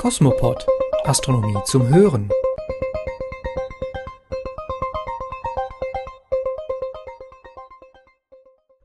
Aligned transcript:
Kosmopod 0.00 0.66
Astronomie 1.04 1.58
zum 1.66 1.88
Hören. 1.88 2.30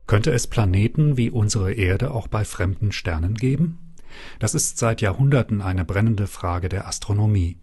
Könnte 0.06 0.30
es 0.32 0.46
Planeten 0.46 1.16
wie 1.16 1.30
unsere 1.30 1.72
Erde 1.72 2.10
auch 2.10 2.28
bei 2.28 2.44
fremden 2.44 2.92
Sternen 2.92 3.34
geben? 3.34 3.94
Das 4.40 4.54
ist 4.54 4.76
seit 4.76 5.00
Jahrhunderten 5.00 5.62
eine 5.62 5.86
brennende 5.86 6.26
Frage 6.26 6.68
der 6.68 6.86
Astronomie. 6.86 7.56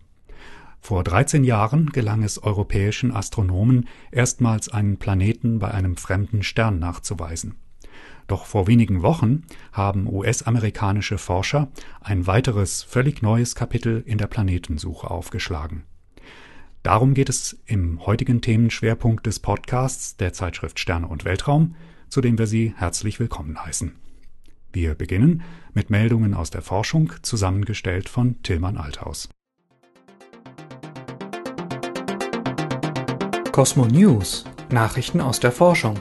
Vor 0.81 1.03
13 1.03 1.43
Jahren 1.43 1.91
gelang 1.91 2.23
es 2.23 2.41
europäischen 2.41 3.15
Astronomen, 3.15 3.87
erstmals 4.11 4.69
einen 4.69 4.97
Planeten 4.97 5.59
bei 5.59 5.69
einem 5.69 5.95
fremden 5.95 6.41
Stern 6.41 6.79
nachzuweisen. 6.79 7.59
Doch 8.27 8.45
vor 8.45 8.67
wenigen 8.67 9.01
Wochen 9.01 9.43
haben 9.71 10.07
US-amerikanische 10.07 11.17
Forscher 11.17 11.69
ein 12.01 12.27
weiteres, 12.27 12.83
völlig 12.83 13.21
neues 13.21 13.55
Kapitel 13.55 14.03
in 14.05 14.17
der 14.17 14.27
Planetensuche 14.27 15.09
aufgeschlagen. 15.09 15.83
Darum 16.83 17.13
geht 17.13 17.29
es 17.29 17.61
im 17.65 18.05
heutigen 18.05 18.41
Themenschwerpunkt 18.41 19.25
des 19.25 19.39
Podcasts 19.39 20.17
der 20.17 20.33
Zeitschrift 20.33 20.79
Sterne 20.79 21.07
und 21.07 21.25
Weltraum, 21.25 21.75
zu 22.09 22.21
dem 22.21 22.37
wir 22.37 22.47
Sie 22.47 22.73
herzlich 22.75 23.19
willkommen 23.19 23.63
heißen. 23.63 23.93
Wir 24.73 24.95
beginnen 24.95 25.43
mit 25.73 25.89
Meldungen 25.89 26.33
aus 26.33 26.49
der 26.49 26.61
Forschung, 26.61 27.13
zusammengestellt 27.21 28.09
von 28.09 28.41
Tillmann 28.43 28.77
Althaus. 28.77 29.29
Cosmo 33.51 33.85
News 33.85 34.45
Nachrichten 34.73 35.21
aus 35.21 35.39
der 35.39 35.51
Forschung. 35.51 35.99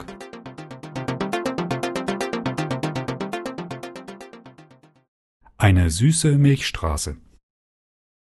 Eine 5.63 5.89
süße 5.89 6.37
Milchstraße. 6.37 7.15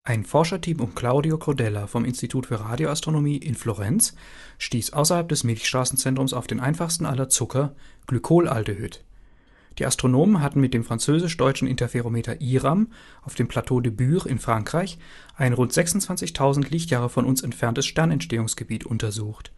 Ein 0.04 0.24
Forscherteam 0.24 0.80
um 0.80 0.94
Claudio 0.94 1.36
Crodella 1.36 1.86
vom 1.86 2.06
Institut 2.06 2.46
für 2.46 2.60
Radioastronomie 2.60 3.36
in 3.36 3.54
Florenz 3.54 4.14
stieß 4.56 4.94
außerhalb 4.94 5.28
des 5.28 5.44
Milchstraßenzentrums 5.44 6.32
auf 6.32 6.46
den 6.46 6.60
einfachsten 6.60 7.04
aller 7.04 7.28
Zucker, 7.28 7.76
Glykolaldehyd. 8.06 9.04
Die 9.78 9.84
Astronomen 9.84 10.40
hatten 10.40 10.62
mit 10.62 10.72
dem 10.72 10.82
französisch-deutschen 10.82 11.68
Interferometer 11.68 12.40
IRAM 12.40 12.90
auf 13.20 13.34
dem 13.34 13.48
Plateau 13.48 13.80
de 13.82 13.92
Bure 13.92 14.30
in 14.30 14.38
Frankreich 14.38 14.98
ein 15.36 15.52
rund 15.52 15.74
26.000 15.74 16.70
Lichtjahre 16.70 17.10
von 17.10 17.26
uns 17.26 17.42
entferntes 17.42 17.84
Sternentstehungsgebiet 17.84 18.86
untersucht. 18.86 19.52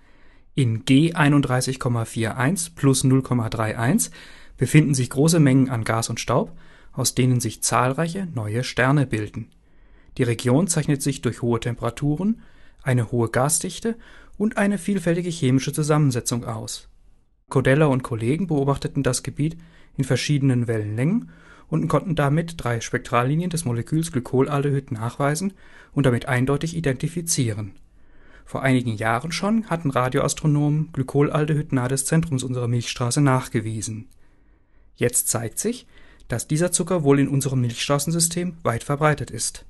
In 0.57 0.85
G 0.85 1.15
31,41 1.15 2.75
plus 2.75 3.05
0,31 3.05 4.11
befinden 4.57 4.95
sich 4.95 5.11
große 5.11 5.39
Mengen 5.39 5.71
an 5.71 5.85
Gas 5.85 6.11
und 6.11 6.19
Staub, 6.19 6.59
aus 6.99 7.15
denen 7.15 7.39
sich 7.39 7.63
zahlreiche 7.63 8.27
neue 8.35 8.65
Sterne 8.65 9.07
bilden. 9.07 9.51
Die 10.17 10.25
Region 10.25 10.67
zeichnet 10.67 11.01
sich 11.01 11.23
durch 11.23 11.43
hohe 11.43 11.61
Temperaturen, 11.61 12.43
eine 12.83 13.13
hohe 13.13 13.29
Gasdichte 13.29 13.97
und 14.37 14.57
eine 14.57 14.79
vielfältige 14.79 15.31
chemische 15.31 15.73
Zusammensetzung 15.73 16.45
aus. 16.45 16.89
Codella 17.51 17.87
und 17.87 18.03
Kollegen 18.03 18.49
beobachteten 18.49 19.05
das 19.05 19.23
Gebiet 19.23 19.57
in 19.97 20.03
verschiedenen 20.03 20.67
Wellenlängen 20.67 21.31
und 21.69 21.87
konnten 21.87 22.17
damit 22.17 22.55
drei 22.57 22.81
Spektrallinien 22.81 23.51
des 23.51 23.65
Moleküls 23.65 24.11
Glykolaldehyd 24.11 24.91
nachweisen 24.91 25.53
und 25.93 26.05
damit 26.05 26.27
eindeutig 26.27 26.77
identifizieren. 26.77 27.75
Vor 28.45 28.63
einigen 28.63 28.97
Jahren 28.97 29.31
schon 29.31 29.67
hatten 29.71 29.91
Radioastronomen 29.91 30.91
Glykolaldehyd 30.93 31.73
nahe 31.73 31.89
des 31.89 32.07
Zentrums 32.07 32.43
unserer 32.43 32.67
Milchstraße 32.67 33.21
nachgewiesen. 33.21 34.09
Jetzt 34.97 35.29
zeigt 35.29 35.61
sich, 35.61 35.87
dass 36.29 36.47
dieser 36.47 36.71
Zucker 36.71 37.03
wohl 37.03 37.19
in 37.19 37.29
unserem 37.29 37.61
Milchstraßensystem 37.63 38.59
weit 38.63 38.85
verbreitet 38.85 39.31
ist. 39.31 39.67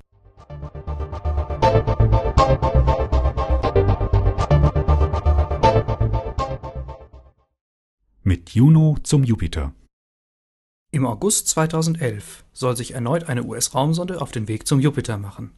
Mit 8.22 8.50
Juno 8.50 8.96
zum 9.02 9.24
Jupiter. 9.24 9.72
Im 10.90 11.06
August 11.06 11.48
2011 11.48 12.44
soll 12.52 12.76
sich 12.76 12.94
erneut 12.94 13.28
eine 13.28 13.44
US-Raumsonde 13.44 14.20
auf 14.20 14.32
den 14.32 14.48
Weg 14.48 14.66
zum 14.66 14.80
Jupiter 14.80 15.16
machen. 15.16 15.52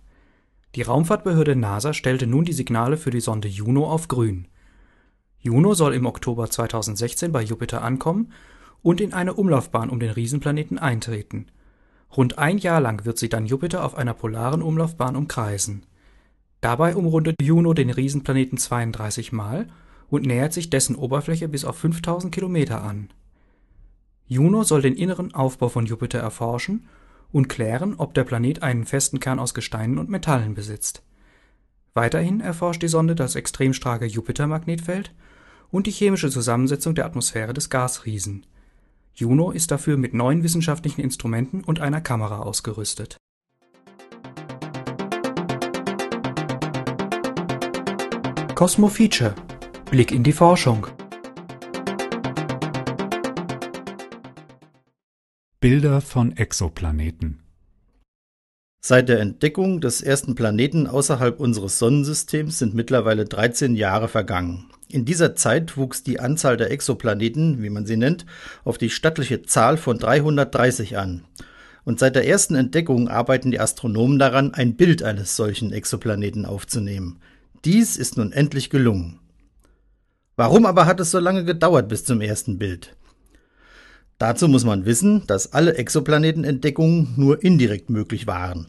Die 0.75 0.83
Raumfahrtbehörde 0.83 1.57
NASA 1.57 1.95
stellte 1.95 2.27
nun 2.27 2.45
die 2.45 2.53
Signale 2.53 2.97
für 2.97 3.11
die 3.11 3.21
Sonde 3.21 3.49
Juno 3.49 3.91
auf 3.91 4.07
grün. 4.07 4.47
Juno 5.39 5.75
soll 5.75 5.95
im 5.95 6.07
Oktober 6.07 6.51
2016 6.51 7.33
bei 7.33 7.43
Jupiter 7.43 7.83
ankommen 7.83 8.33
und 8.83 9.01
in 9.01 9.13
eine 9.13 9.35
Umlaufbahn 9.35 9.91
um 9.91 10.01
den 10.01 10.11
Riesenplaneten 10.11 10.79
eintreten. 10.79 11.47
Rund 12.17 12.39
ein 12.39 12.59
Jahr 12.59 12.81
lang 12.81 13.05
wird 13.05 13.19
sie 13.19 13.29
dann 13.29 13.47
Jupiter 13.47 13.85
auf 13.85 13.95
einer 13.95 14.15
polaren 14.15 14.63
Umlaufbahn 14.63 15.17
umkreisen. 15.17 15.87
Dabei 16.61 16.97
umrundet 16.97 17.37
Juno 17.41 17.73
den 17.73 17.91
Riesenplaneten 17.91 18.59
32 18.59 19.33
Mal 19.33 19.69
und 20.09 20.27
nähert 20.27 20.53
sich 20.53 20.71
dessen 20.71 20.97
Oberfläche 20.97 21.49
bis 21.49 21.65
auf 21.65 21.79
5000 21.79 22.35
Kilometer 22.35 22.83
an. 22.83 23.11
Juno 24.27 24.65
soll 24.65 24.83
den 24.83 24.97
inneren 24.97 25.35
Aufbau 25.35 25.69
von 25.69 25.87
Jupiter 25.87 26.19
erforschen 26.19 26.87
und 27.33 27.49
klären, 27.49 27.95
ob 27.97 28.15
der 28.15 28.25
Planet 28.25 28.63
einen 28.63 28.87
festen 28.87 29.21
Kern 29.21 29.39
aus 29.39 29.55
Gesteinen 29.55 29.99
und 29.99 30.11
Metallen 30.11 30.55
besitzt. 30.55 31.03
Weiterhin 31.95 32.41
erforscht 32.41 32.83
die 32.83 32.89
Sonde 32.89 33.15
das 33.15 33.35
extrem 33.35 33.73
starke 33.73 34.07
Jupitermagnetfeld 34.07 35.13
und 35.71 35.87
die 35.87 35.93
chemische 35.93 36.31
Zusammensetzung 36.31 36.95
der 36.95 37.07
Atmosphäre 37.07 37.53
des 37.53 37.71
Gasriesen 37.71 38.47
Juno 39.21 39.51
ist 39.51 39.71
dafür 39.71 39.99
mit 39.99 40.15
neuen 40.15 40.43
wissenschaftlichen 40.43 41.03
Instrumenten 41.03 41.63
und 41.63 41.79
einer 41.79 42.01
Kamera 42.01 42.39
ausgerüstet. 42.39 43.19
Cosmo 48.55 48.89
Feature 48.89 49.35
Blick 49.91 50.11
in 50.11 50.23
die 50.23 50.33
Forschung. 50.33 50.87
Bilder 55.61 56.01
von 56.01 56.35
Exoplaneten 56.35 57.43
Seit 58.83 59.11
der 59.11 59.21
Entdeckung 59.21 59.83
des 59.83 60.01
ersten 60.01 60.35
Planeten 60.35 60.87
außerhalb 60.87 61.39
unseres 61.39 61.79
Sonnensystems 61.79 62.59
sind 62.59 62.75
mittlerweile 62.75 63.27
13 63.27 63.77
Jahre 63.77 64.09
vergangen. 64.09 64.71
In 64.89 65.05
dieser 65.05 65.37
Zeit 65.37 65.77
wuchs 65.77 66.03
die 66.03 66.19
Anzahl 66.19 66.57
der 66.57 66.71
Exoplaneten, 66.71 67.63
wie 67.63 67.69
man 67.69 67.85
sie 67.85 67.99
nennt, 67.99 68.25
auf 68.65 68.79
die 68.79 68.89
stattliche 68.89 69.43
Zahl 69.43 69.77
von 69.77 69.99
330 69.99 70.97
an. 70.97 71.25
Und 71.85 71.99
seit 71.99 72.17
der 72.17 72.27
ersten 72.27 72.55
Entdeckung 72.55 73.09
arbeiten 73.09 73.51
die 73.51 73.61
Astronomen 73.61 74.19
daran, 74.19 74.55
ein 74.55 74.77
Bild 74.77 75.03
eines 75.03 75.37
solchen 75.37 75.73
Exoplaneten 75.73 76.47
aufzunehmen. 76.47 77.21
Dies 77.67 77.99
ist 77.99 78.17
nun 78.17 78.33
endlich 78.33 78.71
gelungen. 78.71 79.21
Warum 80.37 80.65
aber 80.65 80.87
hat 80.87 81.01
es 81.01 81.11
so 81.11 81.19
lange 81.19 81.45
gedauert 81.45 81.89
bis 81.89 82.07
zum 82.07 82.23
ersten 82.23 82.59
Bild? 82.59 82.97
Dazu 84.21 84.49
muss 84.49 84.65
man 84.65 84.85
wissen, 84.85 85.27
dass 85.27 85.55
alle 85.55 85.77
Exoplanetenentdeckungen 85.77 87.15
nur 87.17 87.43
indirekt 87.43 87.89
möglich 87.89 88.27
waren. 88.27 88.67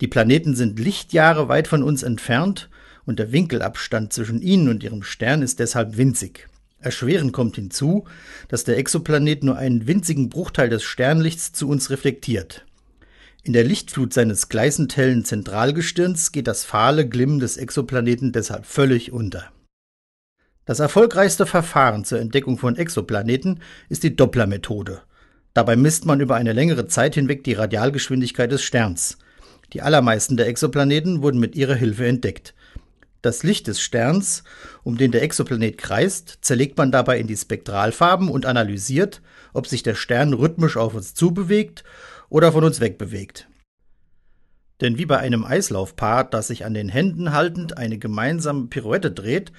Die 0.00 0.08
Planeten 0.08 0.56
sind 0.56 0.78
Lichtjahre 0.78 1.50
weit 1.50 1.68
von 1.68 1.82
uns 1.82 2.02
entfernt 2.02 2.70
und 3.04 3.18
der 3.18 3.30
Winkelabstand 3.30 4.14
zwischen 4.14 4.40
ihnen 4.40 4.70
und 4.70 4.82
ihrem 4.82 5.02
Stern 5.02 5.42
ist 5.42 5.58
deshalb 5.58 5.98
winzig. 5.98 6.48
Erschwerend 6.80 7.34
kommt 7.34 7.56
hinzu, 7.56 8.06
dass 8.48 8.64
der 8.64 8.78
Exoplanet 8.78 9.44
nur 9.44 9.58
einen 9.58 9.86
winzigen 9.86 10.30
Bruchteil 10.30 10.70
des 10.70 10.82
Sternlichts 10.82 11.52
zu 11.52 11.68
uns 11.68 11.90
reflektiert. 11.90 12.64
In 13.42 13.52
der 13.52 13.64
Lichtflut 13.64 14.14
seines 14.14 14.48
gleißend 14.48 14.96
hellen 14.96 15.26
Zentralgestirns 15.26 16.32
geht 16.32 16.46
das 16.46 16.64
fahle 16.64 17.06
Glimmen 17.06 17.38
des 17.38 17.58
Exoplaneten 17.58 18.32
deshalb 18.32 18.64
völlig 18.64 19.12
unter. 19.12 19.52
Das 20.66 20.80
erfolgreichste 20.80 21.46
Verfahren 21.46 22.04
zur 22.04 22.18
Entdeckung 22.18 22.58
von 22.58 22.76
Exoplaneten 22.76 23.60
ist 23.88 24.02
die 24.02 24.16
Doppler-Methode. 24.16 25.00
Dabei 25.54 25.76
misst 25.76 26.06
man 26.06 26.20
über 26.20 26.34
eine 26.34 26.52
längere 26.52 26.88
Zeit 26.88 27.14
hinweg 27.14 27.44
die 27.44 27.52
Radialgeschwindigkeit 27.52 28.50
des 28.50 28.64
Sterns. 28.64 29.16
Die 29.72 29.80
allermeisten 29.80 30.36
der 30.36 30.48
Exoplaneten 30.48 31.22
wurden 31.22 31.38
mit 31.38 31.54
ihrer 31.54 31.76
Hilfe 31.76 32.06
entdeckt. 32.06 32.52
Das 33.22 33.44
Licht 33.44 33.68
des 33.68 33.80
Sterns, 33.80 34.42
um 34.82 34.98
den 34.98 35.12
der 35.12 35.22
Exoplanet 35.22 35.78
kreist, 35.78 36.38
zerlegt 36.40 36.76
man 36.76 36.90
dabei 36.90 37.20
in 37.20 37.28
die 37.28 37.36
Spektralfarben 37.36 38.28
und 38.28 38.44
analysiert, 38.44 39.22
ob 39.52 39.68
sich 39.68 39.84
der 39.84 39.94
Stern 39.94 40.32
rhythmisch 40.34 40.76
auf 40.76 40.94
uns 40.94 41.14
zubewegt 41.14 41.84
oder 42.28 42.50
von 42.50 42.64
uns 42.64 42.80
wegbewegt. 42.80 43.46
Denn 44.80 44.98
wie 44.98 45.06
bei 45.06 45.18
einem 45.18 45.44
Eislaufpaar, 45.44 46.24
das 46.24 46.48
sich 46.48 46.64
an 46.64 46.74
den 46.74 46.88
Händen 46.88 47.32
haltend 47.32 47.78
eine 47.78 47.98
gemeinsame 47.98 48.66
Pirouette 48.66 49.10
dreht, 49.10 49.52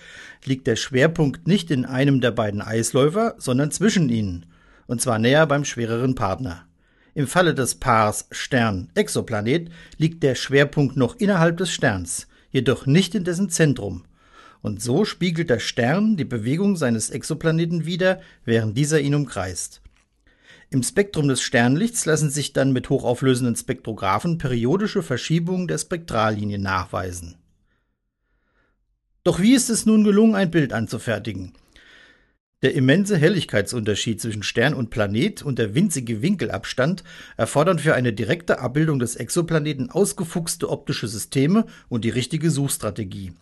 liegt 0.45 0.67
der 0.67 0.75
Schwerpunkt 0.75 1.47
nicht 1.47 1.71
in 1.71 1.85
einem 1.85 2.21
der 2.21 2.31
beiden 2.31 2.61
Eisläufer, 2.61 3.35
sondern 3.39 3.71
zwischen 3.71 4.09
ihnen, 4.09 4.45
und 4.85 5.01
zwar 5.01 5.17
näher 5.17 5.47
beim 5.47 5.65
schwereren 5.65 6.13
Partner. 6.13 6.65
Im 7.15 7.25
Falle 7.25 7.55
des 7.55 7.75
Paars 7.75 8.27
Stern-Exoplanet 8.29 9.71
liegt 9.97 10.21
der 10.21 10.35
Schwerpunkt 10.35 10.97
noch 10.97 11.15
innerhalb 11.15 11.57
des 11.57 11.71
Sterns, 11.71 12.27
jedoch 12.51 12.85
nicht 12.85 13.15
in 13.15 13.23
dessen 13.23 13.49
Zentrum. 13.49 14.05
Und 14.61 14.83
so 14.83 15.03
spiegelt 15.03 15.49
der 15.49 15.59
Stern 15.59 16.15
die 16.15 16.25
Bewegung 16.25 16.75
seines 16.75 17.09
Exoplaneten 17.09 17.87
wider, 17.87 18.21
während 18.45 18.77
dieser 18.77 18.99
ihn 18.99 19.15
umkreist. 19.15 19.81
Im 20.69 20.83
Spektrum 20.83 21.29
des 21.29 21.41
Sternlichts 21.41 22.05
lassen 22.05 22.29
sich 22.29 22.51
dann 22.51 22.73
mit 22.73 22.89
hochauflösenden 22.89 23.55
Spektrographen 23.55 24.37
periodische 24.37 25.01
Verschiebungen 25.01 25.67
der 25.67 25.77
Spektrallinie 25.77 26.59
nachweisen. 26.59 27.37
Doch 29.23 29.39
wie 29.39 29.53
ist 29.53 29.69
es 29.69 29.85
nun 29.85 30.03
gelungen, 30.03 30.35
ein 30.35 30.51
Bild 30.51 30.73
anzufertigen? 30.73 31.53
Der 32.63 32.73
immense 32.73 33.17
Helligkeitsunterschied 33.17 34.19
zwischen 34.19 34.43
Stern 34.43 34.73
und 34.73 34.89
Planet 34.89 35.41
und 35.41 35.59
der 35.59 35.75
winzige 35.75 36.21
Winkelabstand 36.21 37.03
erfordern 37.37 37.79
für 37.79 37.93
eine 37.93 38.13
direkte 38.13 38.59
Abbildung 38.59 38.99
des 38.99 39.15
Exoplaneten 39.15 39.91
ausgefuchste 39.91 40.69
optische 40.69 41.07
Systeme 41.07 41.65
und 41.87 42.03
die 42.03 42.09
richtige 42.09 42.49
Suchstrategie. 42.49 43.33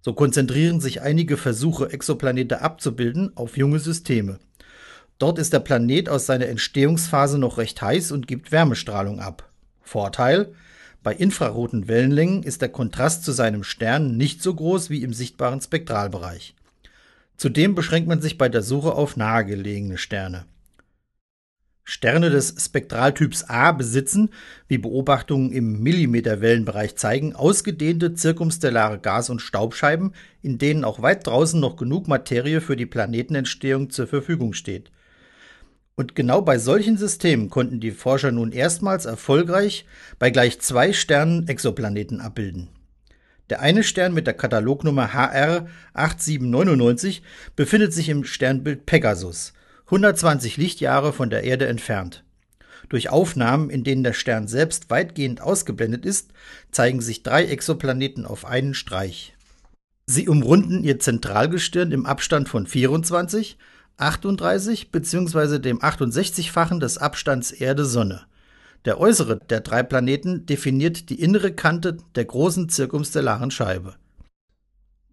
So 0.00 0.12
konzentrieren 0.12 0.80
sich 0.80 1.00
einige 1.00 1.38
Versuche, 1.38 1.90
Exoplanete 1.90 2.60
abzubilden, 2.60 3.36
auf 3.36 3.56
junge 3.56 3.80
Systeme. 3.80 4.38
Dort 5.18 5.38
ist 5.38 5.52
der 5.52 5.60
Planet 5.60 6.08
aus 6.10 6.26
seiner 6.26 6.46
Entstehungsphase 6.46 7.38
noch 7.38 7.56
recht 7.56 7.80
heiß 7.80 8.12
und 8.12 8.26
gibt 8.26 8.52
Wärmestrahlung 8.52 9.18
ab. 9.18 9.48
Vorteil: 9.80 10.52
Bei 11.02 11.14
infraroten 11.14 11.88
Wellenlängen 11.88 12.42
ist 12.42 12.60
der 12.60 12.68
Kontrast 12.68 13.24
zu 13.24 13.32
seinem 13.32 13.64
Stern 13.64 14.16
nicht 14.18 14.42
so 14.42 14.54
groß 14.54 14.90
wie 14.90 15.02
im 15.02 15.14
sichtbaren 15.14 15.60
Spektralbereich. 15.60 16.54
Zudem 17.38 17.74
beschränkt 17.74 18.08
man 18.08 18.20
sich 18.20 18.36
bei 18.36 18.48
der 18.48 18.62
Suche 18.62 18.92
auf 18.92 19.16
nahegelegene 19.16 19.96
Sterne. 19.96 20.44
Sterne 21.88 22.30
des 22.30 22.56
Spektraltyps 22.58 23.44
A 23.44 23.70
besitzen, 23.70 24.30
wie 24.66 24.76
Beobachtungen 24.76 25.52
im 25.52 25.82
Millimeterwellenbereich 25.84 26.96
zeigen, 26.96 27.36
ausgedehnte 27.36 28.12
zirkumstellare 28.12 28.98
Gas- 28.98 29.30
und 29.30 29.40
Staubscheiben, 29.40 30.12
in 30.42 30.58
denen 30.58 30.84
auch 30.84 31.00
weit 31.00 31.26
draußen 31.26 31.60
noch 31.60 31.76
genug 31.76 32.08
Materie 32.08 32.60
für 32.60 32.74
die 32.74 32.86
Planetenentstehung 32.86 33.90
zur 33.90 34.08
Verfügung 34.08 34.52
steht. 34.52 34.90
Und 35.96 36.14
genau 36.14 36.42
bei 36.42 36.58
solchen 36.58 36.98
Systemen 36.98 37.48
konnten 37.48 37.80
die 37.80 37.90
Forscher 37.90 38.30
nun 38.30 38.52
erstmals 38.52 39.06
erfolgreich 39.06 39.86
bei 40.18 40.30
gleich 40.30 40.60
zwei 40.60 40.92
Sternen 40.92 41.48
Exoplaneten 41.48 42.20
abbilden. 42.20 42.68
Der 43.48 43.60
eine 43.60 43.82
Stern 43.82 44.12
mit 44.12 44.26
der 44.26 44.34
Katalognummer 44.34 45.14
HR 45.14 45.68
8799 45.94 47.22
befindet 47.54 47.94
sich 47.94 48.10
im 48.10 48.24
Sternbild 48.24 48.84
Pegasus, 48.84 49.54
120 49.86 50.58
Lichtjahre 50.58 51.12
von 51.12 51.30
der 51.30 51.44
Erde 51.44 51.66
entfernt. 51.66 52.24
Durch 52.88 53.08
Aufnahmen, 53.08 53.70
in 53.70 53.82
denen 53.82 54.04
der 54.04 54.12
Stern 54.12 54.48
selbst 54.48 54.90
weitgehend 54.90 55.40
ausgeblendet 55.40 56.04
ist, 56.04 56.32
zeigen 56.72 57.00
sich 57.00 57.22
drei 57.22 57.46
Exoplaneten 57.46 58.26
auf 58.26 58.44
einen 58.44 58.74
Streich. 58.74 59.34
Sie 60.06 60.28
umrunden 60.28 60.84
ihr 60.84 60.98
Zentralgestirn 60.98 61.90
im 61.90 62.04
Abstand 62.04 62.48
von 62.48 62.66
24, 62.66 63.56
38 63.98 64.90
bzw. 64.90 65.58
dem 65.58 65.80
68-fachen 65.80 66.80
des 66.80 66.98
Abstands 66.98 67.50
Erde-Sonne. 67.50 68.26
Der 68.84 69.00
äußere 69.00 69.38
der 69.38 69.60
drei 69.60 69.82
Planeten 69.82 70.44
definiert 70.44 71.08
die 71.08 71.20
innere 71.20 71.52
Kante 71.52 71.96
der 72.14 72.26
großen 72.26 72.68
zirkumstellaren 72.68 73.50
Scheibe. 73.50 73.94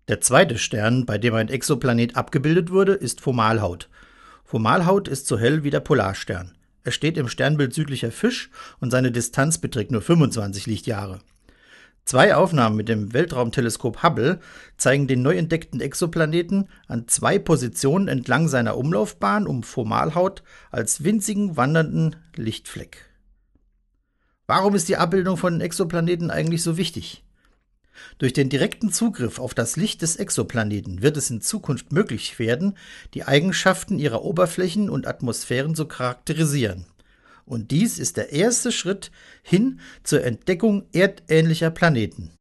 Der 0.10 0.20
zweite 0.20 0.58
Stern, 0.58 1.06
bei 1.06 1.18
dem 1.18 1.34
ein 1.34 1.48
Exoplanet 1.48 2.18
abgebildet 2.18 2.72
wurde, 2.72 2.94
ist 2.94 3.22
Fomalhaut. 3.22 3.90
Fomalhaut 4.44 5.08
ist 5.08 5.28
so 5.28 5.40
hell 5.40 5.64
wie 5.64 5.70
der 5.70 5.80
Polarstern. 5.80 6.52
Er 6.84 6.92
steht 6.92 7.18
im 7.18 7.30
Sternbild 7.30 7.74
südlicher 7.74 8.12
Fisch 8.12 8.50
und 8.82 8.92
seine 8.92 9.14
Distanz 9.14 9.60
beträgt 9.60 9.92
nur 9.92 10.02
25 10.02 10.66
Lichtjahre. 10.66 11.22
Zwei 12.06 12.36
Aufnahmen 12.36 12.76
mit 12.76 12.90
dem 12.90 13.14
Weltraumteleskop 13.14 14.04
Hubble 14.04 14.40
zeigen 14.78 15.08
den 15.08 15.22
neu 15.22 15.38
entdeckten 15.38 15.80
Exoplaneten 15.80 16.68
an 16.88 17.08
zwei 17.08 17.40
Positionen 17.40 18.10
entlang 18.10 18.50
seiner 18.50 18.78
Umlaufbahn 18.78 19.48
um 19.48 19.64
Formalhaut 19.64 20.44
als 20.70 21.06
winzigen 21.06 21.56
wandernden 21.56 22.18
Lichtfleck. 22.36 23.10
Warum 24.48 24.76
ist 24.76 24.90
die 24.90 24.98
Abbildung 24.98 25.38
von 25.38 25.62
Exoplaneten 25.62 26.30
eigentlich 26.30 26.62
so 26.62 26.76
wichtig? 26.76 27.24
Durch 28.18 28.34
den 28.34 28.50
direkten 28.50 28.92
Zugriff 28.92 29.40
auf 29.40 29.54
das 29.54 29.78
Licht 29.78 30.02
des 30.02 30.18
Exoplaneten 30.18 31.02
wird 31.02 31.16
es 31.16 31.30
in 31.30 31.42
Zukunft 31.42 31.94
möglich 31.94 32.38
werden, 32.40 32.78
die 33.14 33.24
Eigenschaften 33.24 33.98
ihrer 33.98 34.24
Oberflächen 34.24 34.90
und 34.90 35.08
Atmosphären 35.08 35.76
zu 35.76 35.88
charakterisieren. 35.88 36.86
Und 37.46 37.72
dies 37.72 38.00
ist 38.00 38.18
der 38.18 38.32
erste 38.32 38.72
Schritt 38.72 39.12
hin 39.42 39.80
zur 40.04 40.24
Entdeckung 40.24 40.86
erdähnlicher 40.94 41.72
Planeten. 41.72 42.32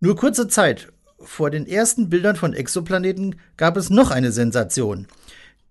Nur 0.00 0.16
kurze 0.16 0.46
Zeit 0.48 0.92
vor 1.18 1.50
den 1.50 1.66
ersten 1.66 2.08
Bildern 2.10 2.36
von 2.36 2.52
Exoplaneten 2.52 3.36
gab 3.56 3.76
es 3.76 3.90
noch 3.90 4.10
eine 4.10 4.30
Sensation, 4.30 5.06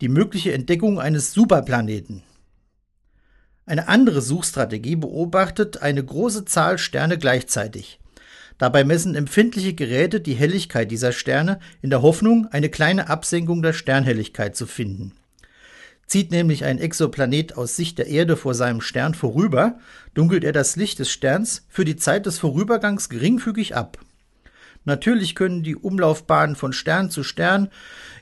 die 0.02 0.10
mögliche 0.10 0.54
Entdeckung 0.54 1.00
eines 1.00 1.32
Superplaneten. 1.32 2.24
Eine 3.66 3.88
andere 3.88 4.22
Suchstrategie 4.22 4.96
beobachtet 4.96 5.82
eine 5.82 6.04
große 6.04 6.46
Zahl 6.46 6.78
Sterne 6.78 7.18
gleichzeitig. 7.18 8.00
Dabei 8.58 8.84
messen 8.84 9.16
empfindliche 9.16 9.74
Geräte 9.74 10.22
die 10.22 10.36
Helligkeit 10.36 10.92
dieser 10.92 11.12
Sterne 11.12 11.60
in 11.82 11.90
der 11.90 12.02
Hoffnung, 12.02 12.48
eine 12.52 12.70
kleine 12.70 13.10
Absenkung 13.10 13.62
der 13.62 13.74
Sternhelligkeit 13.74 14.56
zu 14.56 14.66
finden. 14.66 15.14
Zieht 16.08 16.32
nämlich 16.32 16.66
ein 16.66 16.78
Exoplanet 16.78 17.58
aus 17.58 17.76
Sicht 17.76 17.98
der 17.98 18.08
Erde 18.08 18.38
vor 18.38 18.54
seinem 18.54 18.82
Stern 18.82 19.16
vorüber, 19.16 19.80
dunkelt 20.14 20.44
er 20.44 20.52
das 20.52 20.76
Licht 20.76 21.00
des 21.00 21.12
Sterns 21.12 21.66
für 21.68 21.84
die 21.84 21.96
Zeit 21.96 22.26
des 22.26 22.40
Vorübergangs 22.40 23.10
geringfügig 23.10 23.76
ab. 23.76 23.98
Natürlich 24.86 25.34
können 25.34 25.64
die 25.64 25.76
Umlaufbahnen 25.76 26.56
von 26.56 26.72
Stern 26.72 27.10
zu 27.10 27.24
Stern 27.24 27.70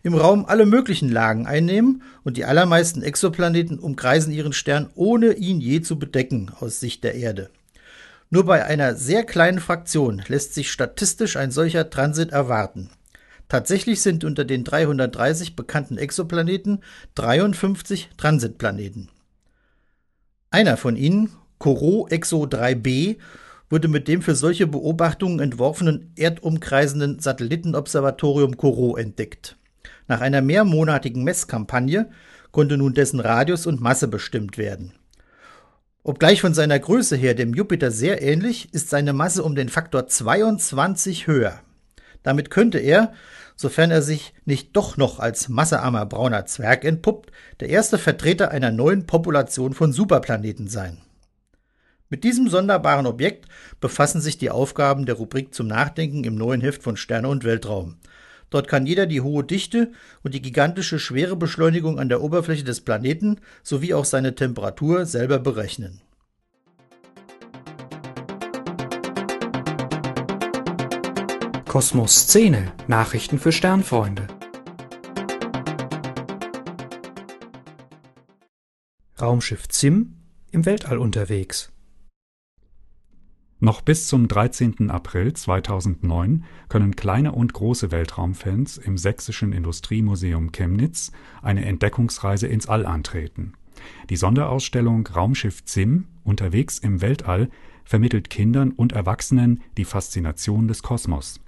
im 0.01 0.15
Raum 0.15 0.45
alle 0.45 0.65
möglichen 0.65 1.09
Lagen 1.09 1.45
einnehmen 1.45 2.03
und 2.23 2.37
die 2.37 2.45
allermeisten 2.45 3.03
Exoplaneten 3.03 3.79
umkreisen 3.79 4.31
ihren 4.31 4.53
Stern, 4.53 4.89
ohne 4.95 5.33
ihn 5.33 5.59
je 5.59 5.81
zu 5.81 5.99
bedecken 5.99 6.51
aus 6.61 6.79
Sicht 6.79 7.03
der 7.03 7.15
Erde. 7.15 7.49
Nur 8.29 8.45
bei 8.45 8.65
einer 8.65 8.95
sehr 8.95 9.25
kleinen 9.25 9.59
Fraktion 9.59 10.23
lässt 10.27 10.53
sich 10.53 10.71
statistisch 10.71 11.35
ein 11.35 11.51
solcher 11.51 11.89
Transit 11.89 12.31
erwarten. 12.31 12.89
Tatsächlich 13.53 14.01
sind 14.01 14.23
unter 14.23 14.45
den 14.45 14.63
330 14.63 15.55
bekannten 15.55 15.99
Exoplaneten 15.99 16.79
53 17.13 18.09
Transitplaneten. 18.17 19.09
Einer 20.49 20.75
von 20.75 20.95
ihnen, 20.95 21.29
Corot 21.59 22.11
Exo 22.11 22.45
3b, 22.45 23.17
wurde 23.69 23.89
mit 23.89 24.07
dem 24.07 24.23
für 24.23 24.33
solche 24.33 24.65
Beobachtungen 24.65 25.39
entworfenen 25.39 26.13
erdumkreisenden 26.15 27.19
Satellitenobservatorium 27.19 28.57
Corot 28.57 28.97
entdeckt. 28.97 29.55
Nach 30.07 30.21
einer 30.21 30.41
mehrmonatigen 30.41 31.23
Messkampagne 31.23 32.09
konnte 32.49 32.75
nun 32.75 32.95
dessen 32.95 33.19
Radius 33.19 33.67
und 33.67 33.79
Masse 33.79 34.07
bestimmt 34.07 34.57
werden. 34.57 34.93
Obgleich 36.01 36.41
von 36.41 36.55
seiner 36.55 36.79
Größe 36.79 37.15
her 37.15 37.35
dem 37.35 37.53
Jupiter 37.53 37.91
sehr 37.91 38.19
ähnlich, 38.23 38.73
ist 38.73 38.89
seine 38.89 39.13
Masse 39.13 39.43
um 39.43 39.53
den 39.53 39.69
Faktor 39.69 40.07
22 40.07 41.27
höher. 41.27 41.61
Damit 42.23 42.49
könnte 42.49 42.79
er, 42.79 43.13
sofern 43.55 43.91
er 43.91 44.01
sich 44.01 44.33
nicht 44.45 44.75
doch 44.75 44.97
noch 44.97 45.19
als 45.19 45.49
massearmer 45.49 46.05
brauner 46.05 46.45
Zwerg 46.45 46.85
entpuppt, 46.85 47.31
der 47.59 47.69
erste 47.69 47.97
Vertreter 47.97 48.51
einer 48.51 48.71
neuen 48.71 49.05
Population 49.05 49.73
von 49.73 49.93
Superplaneten 49.93 50.67
sein. 50.67 50.97
Mit 52.09 52.23
diesem 52.23 52.47
sonderbaren 52.47 53.07
Objekt 53.07 53.45
befassen 53.79 54.21
sich 54.21 54.37
die 54.37 54.51
Aufgaben 54.51 55.05
der 55.05 55.15
Rubrik 55.15 55.53
zum 55.53 55.67
Nachdenken 55.67 56.23
im 56.23 56.35
neuen 56.35 56.61
Heft 56.61 56.83
von 56.83 56.95
Sterne 56.95 57.27
und 57.27 57.43
Weltraum. 57.43 57.97
Dort 58.51 58.67
kann 58.67 58.85
jeder 58.85 59.07
die 59.07 59.21
hohe 59.21 59.43
Dichte 59.43 59.91
und 60.21 60.35
die 60.35 60.41
gigantische 60.41 60.99
Schwerebeschleunigung 60.99 61.99
an 61.99 62.09
der 62.09 62.21
Oberfläche 62.21 62.63
des 62.63 62.81
Planeten 62.81 63.39
sowie 63.63 63.95
auch 63.95 64.05
seine 64.05 64.35
Temperatur 64.35 65.07
selber 65.07 65.39
berechnen. 65.39 66.01
Kosmos 71.73 72.27
Szene 72.27 72.71
Nachrichten 72.87 73.39
für 73.39 73.51
Sternfreunde. 73.51 74.27
Raumschiff 79.19 79.67
ZIM 79.69 80.17
im 80.51 80.67
Weltall 80.67 80.99
unterwegs. 80.99 81.71
Noch 83.59 83.81
bis 83.81 84.07
zum 84.07 84.27
13. 84.27 84.91
April 84.91 85.33
2009 85.33 86.45
können 86.69 86.95
kleine 86.95 87.31
und 87.31 87.53
große 87.53 87.89
Weltraumfans 87.89 88.77
im 88.77 88.99
Sächsischen 88.99 89.51
Industriemuseum 89.51 90.51
Chemnitz 90.51 91.11
eine 91.41 91.65
Entdeckungsreise 91.65 92.45
ins 92.45 92.67
All 92.67 92.85
antreten. 92.85 93.53
Die 94.11 94.15
Sonderausstellung 94.15 95.07
Raumschiff 95.07 95.65
ZIM 95.65 96.05
unterwegs 96.23 96.77
im 96.77 97.01
Weltall 97.01 97.49
vermittelt 97.83 98.29
Kindern 98.29 98.73
und 98.73 98.91
Erwachsenen 98.91 99.63
die 99.75 99.85
Faszination 99.85 100.67
des 100.67 100.83
Kosmos. 100.83 101.39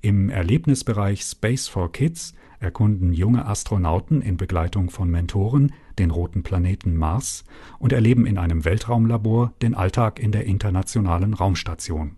Im 0.00 0.30
Erlebnisbereich 0.30 1.22
Space 1.22 1.68
for 1.68 1.92
Kids 1.92 2.34
erkunden 2.60 3.12
junge 3.12 3.46
Astronauten 3.46 4.22
in 4.22 4.36
Begleitung 4.36 4.90
von 4.90 5.10
Mentoren 5.10 5.72
den 5.98 6.10
roten 6.10 6.42
Planeten 6.42 6.96
Mars 6.96 7.44
und 7.78 7.92
erleben 7.92 8.26
in 8.26 8.38
einem 8.38 8.64
Weltraumlabor 8.64 9.52
den 9.62 9.74
Alltag 9.74 10.18
in 10.18 10.32
der 10.32 10.44
Internationalen 10.44 11.34
Raumstation. 11.34 12.16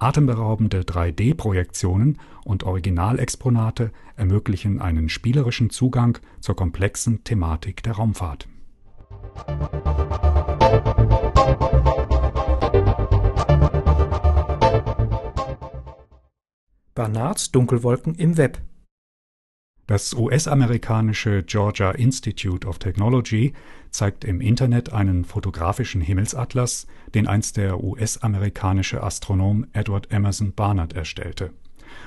Atemberaubende 0.00 0.82
3D-Projektionen 0.82 2.18
und 2.44 2.62
Originalexponate 2.62 3.90
ermöglichen 4.16 4.80
einen 4.80 5.08
spielerischen 5.08 5.70
Zugang 5.70 6.18
zur 6.40 6.54
komplexen 6.54 7.24
Thematik 7.24 7.82
der 7.82 7.94
Raumfahrt. 7.94 8.46
Barnards 16.98 17.52
Dunkelwolken 17.52 18.16
im 18.16 18.36
Web 18.38 18.60
das 19.86 20.14
US-amerikanische 20.14 21.44
Georgia 21.44 21.92
Institute 21.92 22.66
of 22.66 22.80
Technology 22.80 23.52
zeigt 23.90 24.24
im 24.24 24.40
Internet 24.40 24.92
einen 24.92 25.24
fotografischen 25.24 26.00
Himmelsatlas, 26.00 26.88
den 27.14 27.28
einst 27.28 27.56
der 27.56 27.84
US-amerikanische 27.84 29.00
Astronom 29.00 29.64
Edward 29.72 30.10
Emerson 30.10 30.54
Barnard 30.54 30.92
erstellte. 30.92 31.52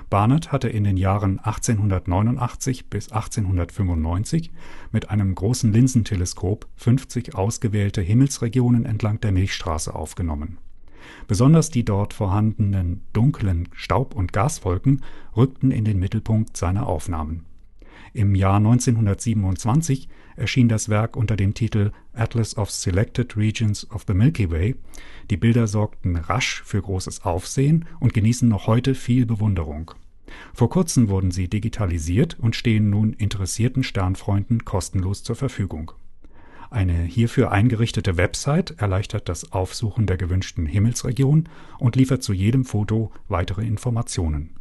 Barnard 0.09 0.51
hatte 0.51 0.67
in 0.67 0.83
den 0.83 0.97
Jahren 0.97 1.39
1889 1.39 2.89
bis 2.89 3.13
1895 3.13 4.51
mit 4.91 5.09
einem 5.09 5.33
großen 5.33 5.71
Linsenteleskop 5.71 6.67
50 6.75 7.33
ausgewählte 7.33 8.01
Himmelsregionen 8.01 8.85
entlang 8.85 9.21
der 9.21 9.31
Milchstraße 9.31 9.95
aufgenommen. 9.95 10.57
Besonders 11.27 11.69
die 11.69 11.85
dort 11.85 12.13
vorhandenen 12.13 13.01
dunklen 13.13 13.69
Staub 13.73 14.15
und 14.15 14.33
Gaswolken 14.33 15.01
rückten 15.35 15.71
in 15.71 15.85
den 15.85 15.99
Mittelpunkt 15.99 16.57
seiner 16.57 16.87
Aufnahmen 16.87 17.45
im 18.13 18.35
Jahr 18.35 18.57
1927 18.57 20.09
erschien 20.35 20.67
das 20.67 20.89
Werk 20.89 21.15
unter 21.15 21.35
dem 21.35 21.53
Titel 21.53 21.91
Atlas 22.13 22.57
of 22.57 22.69
Selected 22.71 23.37
Regions 23.37 23.89
of 23.91 24.03
the 24.07 24.13
Milky 24.13 24.51
Way, 24.51 24.75
die 25.29 25.37
Bilder 25.37 25.67
sorgten 25.67 26.15
rasch 26.15 26.61
für 26.63 26.81
großes 26.81 27.23
Aufsehen 27.23 27.85
und 27.99 28.13
genießen 28.13 28.49
noch 28.49 28.67
heute 28.67 28.95
viel 28.95 29.25
Bewunderung. 29.25 29.91
Vor 30.53 30.69
kurzem 30.69 31.09
wurden 31.09 31.31
sie 31.31 31.47
digitalisiert 31.47 32.37
und 32.39 32.55
stehen 32.55 32.89
nun 32.89 33.13
interessierten 33.13 33.83
Sternfreunden 33.83 34.65
kostenlos 34.65 35.23
zur 35.23 35.35
Verfügung. 35.35 35.91
Eine 36.73 37.03
hierfür 37.03 37.51
eingerichtete 37.51 38.15
Website 38.15 38.75
erleichtert 38.79 39.27
das 39.27 39.51
Aufsuchen 39.51 40.07
der 40.07 40.15
gewünschten 40.15 40.65
Himmelsregion 40.65 41.49
und 41.79 41.97
liefert 41.97 42.23
zu 42.23 42.31
jedem 42.31 42.63
Foto 42.63 43.11
weitere 43.27 43.65
Informationen 43.65 44.55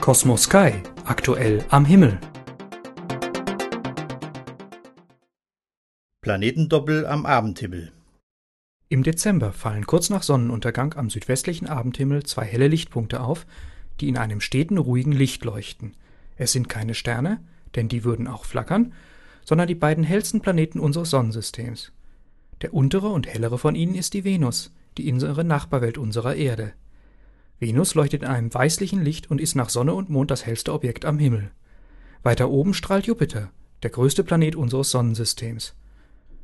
Cosmos 0.00 0.42
Sky, 0.42 0.72
aktuell 1.04 1.64
am 1.68 1.84
Himmel. 1.84 2.18
Planetendoppel 6.20 7.06
am 7.06 7.26
Abendhimmel. 7.26 7.92
Im 8.88 9.04
Dezember 9.04 9.52
fallen 9.52 9.86
kurz 9.86 10.10
nach 10.10 10.24
Sonnenuntergang 10.24 10.94
am 10.94 11.10
südwestlichen 11.10 11.68
Abendhimmel 11.68 12.24
zwei 12.24 12.44
helle 12.44 12.66
Lichtpunkte 12.66 13.20
auf, 13.20 13.46
die 14.00 14.08
in 14.08 14.16
einem 14.16 14.40
steten, 14.40 14.78
ruhigen 14.78 15.12
Licht 15.12 15.44
leuchten. 15.44 15.94
Es 16.42 16.50
sind 16.50 16.68
keine 16.68 16.94
Sterne, 16.94 17.40
denn 17.76 17.86
die 17.86 18.02
würden 18.02 18.26
auch 18.26 18.44
flackern, 18.44 18.94
sondern 19.44 19.68
die 19.68 19.76
beiden 19.76 20.02
hellsten 20.02 20.40
Planeten 20.40 20.80
unseres 20.80 21.10
Sonnensystems. 21.10 21.92
Der 22.62 22.74
untere 22.74 23.10
und 23.10 23.28
hellere 23.28 23.58
von 23.58 23.76
ihnen 23.76 23.94
ist 23.94 24.12
die 24.12 24.24
Venus, 24.24 24.74
die 24.98 25.06
innere 25.06 25.44
Nachbarwelt 25.44 25.98
unserer 25.98 26.34
Erde. 26.34 26.72
Venus 27.60 27.94
leuchtet 27.94 28.22
in 28.22 28.28
einem 28.28 28.52
weißlichen 28.52 29.04
Licht 29.04 29.30
und 29.30 29.40
ist 29.40 29.54
nach 29.54 29.68
Sonne 29.68 29.94
und 29.94 30.10
Mond 30.10 30.32
das 30.32 30.44
hellste 30.44 30.72
Objekt 30.72 31.04
am 31.04 31.20
Himmel. 31.20 31.52
Weiter 32.24 32.50
oben 32.50 32.74
strahlt 32.74 33.06
Jupiter, 33.06 33.52
der 33.84 33.90
größte 33.90 34.24
Planet 34.24 34.56
unseres 34.56 34.90
Sonnensystems. 34.90 35.76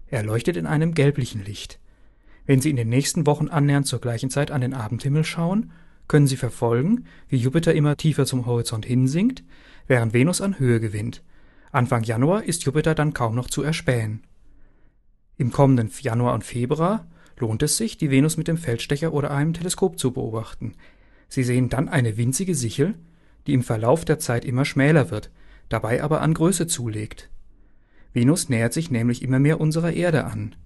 Er 0.07 0.23
leuchtet 0.23 0.57
in 0.57 0.67
einem 0.67 0.95
gelblichen 0.95 1.45
Licht. 1.45 1.81
Wenn 2.47 2.61
Sie 2.61 2.71
in 2.71 2.77
den 2.77 2.89
nächsten 2.89 3.27
Wochen 3.27 3.49
annähernd 3.49 3.89
zur 3.89 4.01
gleichen 4.01 4.31
Zeit 4.31 4.53
an 4.53 4.61
den 4.61 4.75
Abendhimmel 4.75 5.25
schauen, 5.25 5.73
können 6.09 6.27
Sie 6.27 6.37
verfolgen, 6.37 7.05
wie 7.29 7.37
Jupiter 7.37 7.75
immer 7.75 7.97
tiefer 7.97 8.27
zum 8.27 8.47
Horizont 8.47 8.87
hinsinkt, 8.87 9.45
während 9.87 10.13
Venus 10.13 10.41
an 10.41 10.59
Höhe 10.59 10.81
gewinnt. 10.81 11.23
Anfang 11.71 12.03
Januar 12.03 12.45
ist 12.45 12.65
Jupiter 12.65 12.95
dann 12.95 13.13
kaum 13.13 13.35
noch 13.35 13.49
zu 13.49 13.63
erspähen. 13.63 14.23
Im 15.37 15.53
kommenden 15.53 15.91
Januar 16.01 16.35
und 16.35 16.45
Februar 16.45 17.07
lohnt 17.39 17.63
es 17.63 17.77
sich, 17.77 17.97
die 17.97 18.11
Venus 18.11 18.37
mit 18.37 18.49
dem 18.49 18.57
Feldstecher 18.57 19.13
oder 19.13 19.31
einem 19.31 19.53
Teleskop 19.53 19.99
zu 19.99 20.13
beobachten. 20.13 20.75
Sie 21.29 21.45
sehen 21.45 21.69
dann 21.69 21.89
eine 21.89 22.17
winzige 22.17 22.55
Sichel, 22.55 22.95
die 23.47 23.53
im 23.53 23.63
Verlauf 23.63 24.05
der 24.05 24.19
Zeit 24.19 24.45
immer 24.45 24.65
schmäler 24.65 25.11
wird, 25.11 25.31
dabei 25.69 26.03
aber 26.03 26.23
an 26.23 26.35
Größe 26.35 26.67
zulegt. 26.67 27.31
Venus 28.13 28.49
nähert 28.49 28.73
sich 28.73 28.91
nämlich 28.91 29.23
immer 29.23 29.39
mehr 29.39 29.61
unserer 29.61 29.93
Erde 29.93 30.25
an. 30.25 30.57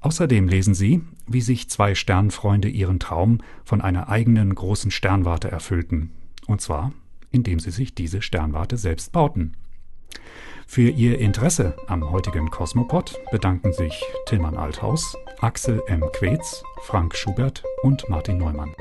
Außerdem 0.00 0.48
lesen 0.48 0.74
Sie, 0.74 1.02
wie 1.28 1.40
sich 1.40 1.70
zwei 1.70 1.94
Sternfreunde 1.94 2.66
ihren 2.68 2.98
Traum 2.98 3.38
von 3.64 3.80
einer 3.80 4.08
eigenen 4.08 4.52
großen 4.52 4.90
Sternwarte 4.90 5.52
erfüllten, 5.52 6.10
und 6.48 6.60
zwar 6.60 6.92
indem 7.30 7.60
sie 7.60 7.70
sich 7.70 7.94
diese 7.94 8.22
Sternwarte 8.22 8.76
selbst 8.76 9.12
bauten. 9.12 9.52
Für 10.66 10.88
Ihr 10.88 11.20
Interesse 11.20 11.76
am 11.86 12.10
heutigen 12.10 12.50
Kosmopod 12.50 13.16
bedanken 13.30 13.72
sich 13.72 14.02
Tilman 14.26 14.56
Althaus, 14.56 15.16
Axel 15.38 15.80
M. 15.86 16.02
Quetz, 16.12 16.64
Frank 16.82 17.14
Schubert 17.14 17.62
und 17.82 18.08
Martin 18.08 18.38
Neumann. 18.38 18.74